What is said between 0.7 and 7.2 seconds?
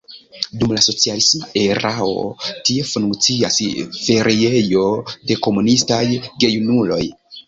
la socialisma erao tie funkciis feriejo de "komunistaj" gejunuloj.